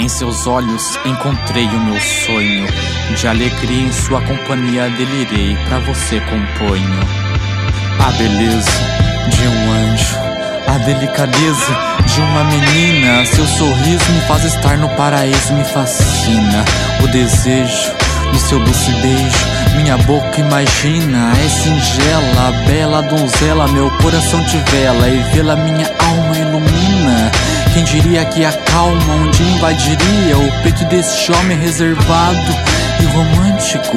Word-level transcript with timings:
Em 0.00 0.08
seus 0.08 0.46
olhos 0.46 0.98
encontrei 1.04 1.66
o 1.66 1.78
meu 1.78 2.00
sonho. 2.00 2.66
De 3.14 3.28
alegria 3.28 3.82
em 3.82 3.92
sua 3.92 4.18
companhia 4.22 4.88
delirei, 4.88 5.54
pra 5.68 5.78
você 5.80 6.18
componho. 6.20 7.00
A 7.98 8.10
beleza 8.12 8.70
de 9.28 9.46
um 9.46 9.72
anjo, 9.72 10.16
a 10.66 10.78
delicadeza 10.78 11.76
de 12.06 12.20
uma 12.22 12.44
menina. 12.44 13.26
Seu 13.26 13.46
sorriso 13.46 14.10
me 14.12 14.20
faz 14.22 14.44
estar 14.44 14.78
no 14.78 14.88
paraíso, 14.96 15.52
me 15.52 15.64
fascina. 15.64 16.64
O 17.04 17.06
desejo 17.08 17.92
do 18.32 18.38
seu 18.38 18.58
doce 18.58 18.90
beijo. 19.02 19.50
Minha 19.76 19.98
boca 19.98 20.40
imagina, 20.40 21.30
é 21.32 21.48
singela, 21.50 22.52
bela 22.66 23.02
donzela, 23.02 23.68
meu 23.68 23.90
coração 23.98 24.42
te 24.46 24.56
vela 24.70 25.08
e 25.10 25.22
vê-la 25.34 25.56
minha 25.56 25.92
alma 25.98 26.38
ilumina. 26.38 27.30
Quem 27.72 27.84
diria 27.84 28.24
que 28.24 28.44
a 28.44 28.52
calma 28.52 29.30
dia 29.30 29.46
invadiria 29.46 30.38
o 30.38 30.62
peito 30.62 30.84
deste 30.86 31.30
homem 31.32 31.56
reservado 31.56 32.52
e 33.00 33.04
romântico? 33.06 33.96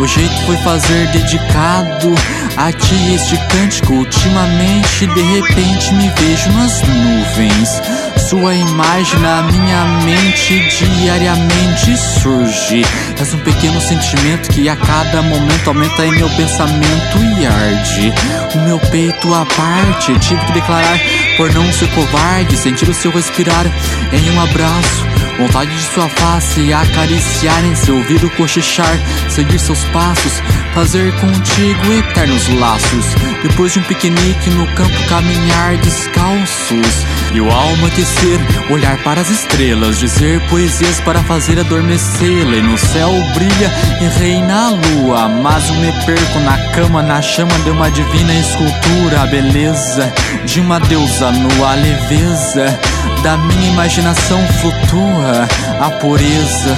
O 0.00 0.06
jeito 0.06 0.34
foi 0.46 0.56
fazer 0.58 1.06
dedicado 1.08 2.14
a 2.56 2.72
ti 2.72 3.14
este 3.14 3.36
cântico. 3.48 3.92
Ultimamente, 3.92 5.06
de 5.06 5.22
repente, 5.34 5.92
me 5.94 6.08
vejo 6.18 6.50
nas 6.52 6.80
nuvens. 6.82 7.82
Sua 8.28 8.54
imagem 8.54 9.20
na 9.20 9.42
minha 9.42 9.84
mente 10.04 10.60
diariamente 10.78 11.96
surge. 11.96 12.84
És 13.20 13.34
um 13.34 13.38
pequeno 13.40 13.80
sentimento 13.82 14.48
que 14.50 14.68
a 14.68 14.76
cada 14.76 15.20
momento 15.20 15.68
aumenta 15.68 16.06
em 16.06 16.12
meu 16.12 16.28
pensamento 16.30 17.18
e 17.38 17.46
arde. 17.46 18.14
O 18.54 18.58
meu 18.60 18.78
peito 18.78 19.34
à 19.34 19.44
parte, 19.44 20.18
tive 20.20 20.44
que 20.46 20.52
declarar 20.52 20.98
por 21.40 21.50
não 21.54 21.72
ser 21.72 21.88
covarde, 21.94 22.54
sentir 22.54 22.86
o 22.86 22.92
seu 22.92 23.10
respirar 23.10 23.64
em 24.12 24.30
um 24.30 24.42
abraço. 24.42 25.19
Vontade 25.40 25.74
de 25.74 25.82
sua 25.94 26.06
face 26.06 26.70
acariciar 26.70 27.64
em 27.64 27.74
seu 27.74 27.96
ouvido 27.96 28.28
cochichar, 28.36 28.94
seguir 29.30 29.58
seus 29.58 29.82
passos, 29.86 30.34
fazer 30.74 31.10
contigo 31.18 31.92
eternos 31.94 32.46
laços. 32.60 33.06
Depois 33.42 33.72
de 33.72 33.78
um 33.78 33.82
piquenique 33.84 34.50
no 34.50 34.66
campo 34.74 35.08
caminhar 35.08 35.78
descalços 35.78 37.06
e 37.32 37.40
o 37.40 37.50
alma 37.50 37.88
aquecer, 37.88 38.38
olhar 38.68 39.02
para 39.02 39.22
as 39.22 39.30
estrelas, 39.30 39.98
dizer 39.98 40.46
poesias 40.50 41.00
para 41.00 41.22
fazer 41.22 41.58
adormecê-la. 41.58 42.56
E 42.56 42.62
no 42.62 42.76
céu 42.76 43.10
brilha 43.34 43.72
e 43.98 44.18
reina 44.18 44.66
a 44.66 44.68
lua, 44.68 45.26
mas 45.26 45.66
eu 45.70 45.74
me 45.76 45.90
perco 46.04 46.38
na 46.40 46.58
cama, 46.72 47.02
na 47.02 47.22
chama 47.22 47.58
de 47.60 47.70
uma 47.70 47.90
divina 47.90 48.34
escultura, 48.34 49.22
a 49.22 49.26
beleza 49.26 50.12
de 50.44 50.60
uma 50.60 50.78
deusa 50.80 51.32
nua, 51.32 51.72
a 51.72 51.74
leveza 51.76 52.78
da 53.22 53.36
minha 53.36 53.72
imaginação 53.72 54.40
flutua, 54.60 55.48
a 55.80 55.90
pureza 55.90 56.76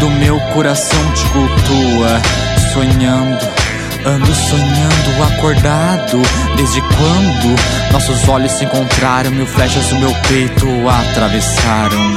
do 0.00 0.10
meu 0.10 0.40
coração 0.52 0.98
te 1.12 1.24
cultua, 1.26 2.20
sonhando, 2.72 3.48
ando 4.04 4.34
sonhando 4.34 5.22
acordado. 5.34 6.20
Desde 6.56 6.80
quando 6.80 7.92
nossos 7.92 8.28
olhos 8.28 8.52
se 8.52 8.64
encontraram, 8.64 9.30
mil 9.30 9.46
flechas 9.46 9.86
do 9.86 9.96
meu 9.96 10.14
peito 10.28 10.66
atravessaram. 10.88 12.14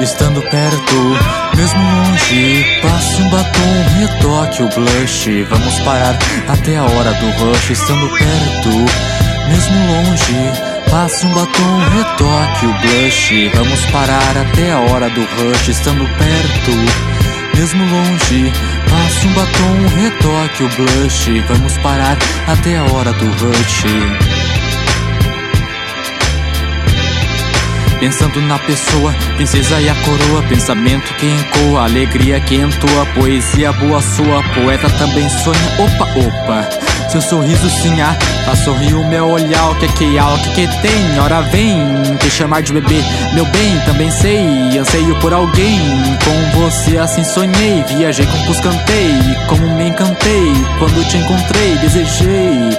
Estando 0.00 0.42
perto, 0.42 1.56
mesmo 1.56 1.80
longe, 1.80 2.80
passe 2.82 3.22
um 3.22 3.30
batom, 3.30 3.84
retoque 3.98 4.62
o 4.62 4.68
blush. 4.68 5.46
Vamos 5.48 5.78
parar 5.80 6.16
até 6.48 6.76
a 6.76 6.82
hora 6.82 7.14
do 7.14 7.30
rush. 7.30 7.70
Estando 7.70 8.08
perto, 8.08 8.70
mesmo 9.48 9.86
longe. 9.86 10.73
Passe 10.94 11.26
um 11.26 11.30
batom, 11.30 11.78
retoque 11.90 12.66
o 12.66 12.72
blush. 12.74 13.50
Vamos 13.52 13.84
parar 13.86 14.36
até 14.36 14.70
a 14.70 14.78
hora 14.78 15.10
do 15.10 15.22
rush, 15.22 15.66
estando 15.66 16.06
perto, 16.16 17.56
mesmo 17.56 17.84
longe. 17.84 18.52
Passe 18.88 19.26
um 19.26 19.32
batom, 19.32 20.00
retoque 20.00 20.62
o 20.62 20.68
blush. 20.68 21.40
Vamos 21.48 21.76
parar 21.78 22.16
até 22.46 22.76
a 22.76 22.84
hora 22.84 23.12
do 23.12 23.26
rush. 23.26 23.82
Pensando 27.98 28.40
na 28.42 28.60
pessoa, 28.60 29.12
princesa 29.34 29.80
e 29.80 29.88
a 29.88 29.94
coroa 29.96 30.42
Pensamento 30.48 31.12
que 31.14 31.26
encoa, 31.26 31.84
alegria 31.84 32.38
que 32.38 32.54
entoa 32.56 33.06
Poesia 33.14 33.72
boa 33.72 34.00
sua, 34.02 34.42
poeta 34.54 34.90
também 34.90 35.26
sonha 35.30 35.58
Opa, 35.78 36.04
opa 36.04 36.83
seu 37.14 37.22
sorriso 37.22 37.70
sim 37.70 38.00
há, 38.00 38.12
faz 38.44 38.58
sorrir 38.60 38.94
o 38.94 39.06
meu 39.06 39.28
olhar 39.28 39.70
O 39.70 39.74
que 39.76 39.84
é 39.84 39.88
que 39.88 40.18
há, 40.18 40.28
o 40.34 40.38
que 40.38 40.50
que 40.50 40.66
tem, 40.80 41.20
ora 41.20 41.42
vem 41.42 41.78
Te 42.18 42.28
chamar 42.28 42.62
de 42.62 42.72
bebê, 42.72 43.02
meu 43.34 43.44
bem, 43.46 43.78
também 43.86 44.10
sei 44.10 44.76
Anseio 44.78 45.14
por 45.20 45.32
alguém, 45.32 45.78
com 46.24 46.60
você 46.60 46.98
assim 46.98 47.22
sonhei 47.22 47.84
Viajei, 47.86 48.26
compus, 48.26 48.58
cantei, 48.60 49.12
como 49.48 49.68
me 49.76 49.88
encantei 49.88 50.52
Quando 50.78 51.08
te 51.08 51.16
encontrei, 51.18 51.76
desejei. 51.76 52.78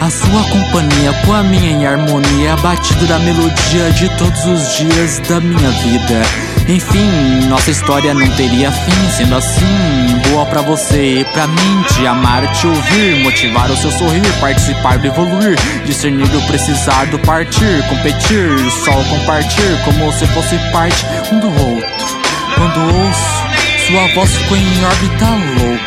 A 0.00 0.10
sua 0.10 0.42
companhia 0.50 1.12
com 1.24 1.32
a 1.32 1.42
minha 1.42 1.70
em 1.70 1.86
harmonia, 1.86 2.56
batida 2.56 3.06
da 3.06 3.18
melodia 3.18 3.90
de 3.92 4.08
todos 4.16 4.44
os 4.46 4.76
dias 4.76 5.18
da 5.28 5.40
minha 5.40 5.70
vida. 5.70 6.53
Enfim, 6.66 7.46
nossa 7.46 7.70
história 7.70 8.14
não 8.14 8.26
teria 8.36 8.72
fim, 8.72 9.10
sendo 9.14 9.36
assim, 9.36 10.22
boa 10.30 10.46
pra 10.46 10.62
você 10.62 11.20
e 11.20 11.24
pra 11.26 11.46
mim, 11.46 11.82
te 11.92 12.06
amar, 12.06 12.50
te 12.54 12.66
ouvir, 12.66 13.22
motivar 13.22 13.70
o 13.70 13.76
seu 13.76 13.90
sorrir, 13.90 14.26
participar 14.40 14.98
do 14.98 15.06
evoluir, 15.06 15.56
discernir 15.84 16.26
do 16.28 16.40
precisar 16.46 17.04
do 17.06 17.18
partir, 17.18 17.86
competir, 17.90 18.48
só 18.82 18.92
compartilhar 18.92 19.84
como 19.84 20.10
se 20.12 20.26
fosse 20.28 20.58
parte 20.72 21.04
um 21.32 21.38
do 21.38 21.48
outro. 21.48 22.24
Quando 22.54 22.96
ouço, 22.96 23.44
sua 23.86 24.14
voz 24.14 24.34
ficou 24.34 24.56
em 24.56 24.84
órbita 24.84 25.26
louco. 25.60 25.84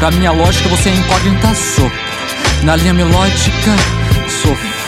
Pra 0.00 0.10
minha 0.10 0.32
lógica, 0.32 0.68
você 0.68 0.88
é 0.88 0.94
incógnita 0.94 1.54
sopro. 1.54 1.98
Na 2.64 2.74
linha 2.74 2.92
melódica, 2.92 3.76
sofro. 4.42 4.87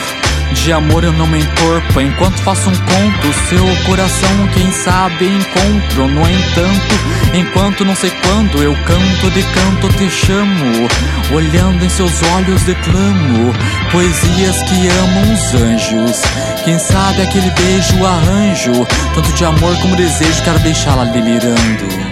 De 0.53 0.73
amor 0.73 1.05
eu 1.05 1.13
não 1.13 1.27
me 1.27 1.39
encorpo 1.39 2.01
enquanto 2.01 2.43
faço 2.43 2.69
um 2.69 2.75
conto. 2.75 3.49
Seu 3.49 3.65
coração, 3.87 4.49
quem 4.53 4.71
sabe, 4.73 5.27
encontro. 5.27 6.09
No 6.09 6.29
entanto, 6.29 6.95
enquanto 7.35 7.85
não 7.85 7.95
sei 7.95 8.11
quando 8.23 8.63
eu 8.63 8.75
canto 8.85 9.31
de 9.31 9.43
canto, 9.43 9.89
te 9.97 10.11
chamo. 10.11 10.89
Olhando 11.33 11.85
em 11.85 11.89
seus 11.89 12.23
olhos, 12.35 12.63
declamo 12.63 13.53
poesias 13.93 14.63
que 14.65 14.89
amam 14.89 15.33
os 15.33 15.55
anjos. 15.55 16.23
Quem 16.65 16.79
sabe 16.79 17.23
aquele 17.23 17.51
beijo 17.51 18.05
arranjo, 18.05 18.87
tanto 19.15 19.33
de 19.33 19.45
amor 19.45 19.77
como 19.81 19.97
desejo, 19.97 20.43
quero 20.43 20.59
deixá-la 20.59 21.05
delirando. 21.05 22.10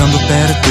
Estando 0.00 0.18
perto, 0.28 0.70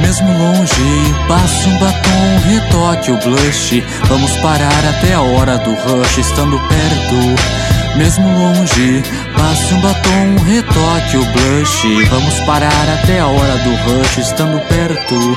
mesmo 0.00 0.36
longe, 0.36 1.14
passe 1.28 1.68
um 1.68 1.78
batom, 1.78 2.40
retoque 2.44 3.12
o 3.12 3.16
blush. 3.18 3.84
Vamos 4.08 4.32
parar 4.38 4.84
até 4.88 5.14
a 5.14 5.20
hora 5.20 5.58
do 5.58 5.74
rush. 5.74 6.18
Estando 6.18 6.58
perto, 6.58 7.96
mesmo 7.96 8.26
longe, 8.36 9.00
passe 9.36 9.74
um 9.74 9.80
batom, 9.80 10.44
retoque 10.44 11.16
o 11.18 11.24
blush. 11.24 12.04
Vamos 12.10 12.34
parar 12.40 12.88
até 13.00 13.20
a 13.20 13.28
hora 13.28 13.56
do 13.58 13.76
rush. 13.76 14.18
Estando 14.18 14.58
perto, 14.66 15.36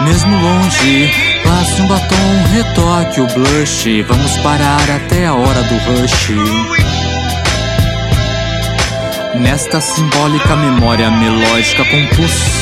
mesmo 0.00 0.36
longe, 0.42 1.08
passe 1.44 1.82
um 1.82 1.86
batom, 1.86 2.42
retoque 2.52 3.20
o 3.20 3.26
blush. 3.28 4.02
Vamos 4.08 4.36
parar 4.38 4.90
até 4.90 5.26
a 5.26 5.34
hora 5.34 5.62
do 5.62 5.76
rush. 6.00 6.32
Nesta 9.36 9.80
simbólica 9.80 10.56
memória 10.56 11.10
melódica 11.12 11.84
compus 11.84 12.61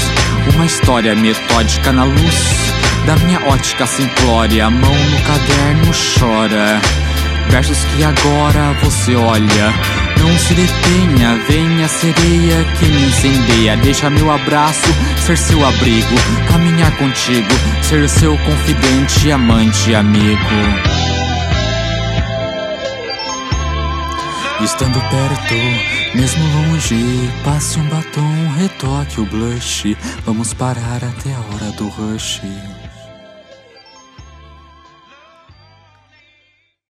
uma 0.55 0.67
história 0.67 1.15
metódica 1.15 1.93
na 1.93 2.05
luz 2.05 2.61
da 3.07 3.17
minha 3.17 3.41
ótica 3.47 3.87
simplória. 3.87 4.71
Mão 4.71 4.95
no 4.95 5.21
caderno 5.23 5.93
chora. 6.19 6.81
Versos 7.49 7.79
que 7.85 8.05
agora 8.05 8.75
você 8.83 9.15
olha. 9.17 9.73
Não 10.19 10.39
se 10.39 10.55
detenha, 10.55 11.41
venha 11.49 11.89
sereia 11.89 12.65
que 12.79 12.87
me 12.87 13.07
incendeia. 13.09 13.77
Deixa 13.79 14.11
meu 14.11 14.31
abraço 14.31 14.87
ser 15.25 15.37
seu 15.37 15.65
abrigo. 15.65 16.15
Caminhar 16.49 16.95
contigo, 16.97 17.49
ser 17.83 18.09
seu 18.09 18.37
confidente, 18.39 19.33
amante, 19.33 19.95
amigo. 19.95 21.20
Estando 24.63 25.01
perto, 25.01 25.55
mesmo 26.15 26.45
longe, 26.45 26.95
passe 27.43 27.79
um 27.79 27.89
batom, 27.89 28.49
retoque 28.59 29.21
o 29.21 29.25
blush. 29.25 29.97
Vamos 30.27 30.53
parar 30.53 31.03
até 31.03 31.33
a 31.33 31.41
hora 31.41 31.73
do 31.73 31.89
rush. 31.89 32.43